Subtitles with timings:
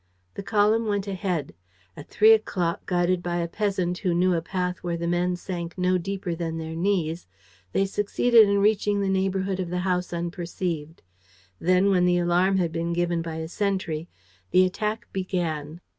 [0.33, 1.53] The column went ahead.
[1.95, 5.77] At three o'clock, guided by a peasant who knew a path where the men sank
[5.77, 7.27] no deeper than their knees,
[7.71, 11.03] they succeeded in reaching the neighborhood of the house unperceived.
[11.59, 14.09] Then, when the alarm had been given by a sentry,
[14.49, 15.81] the attack began.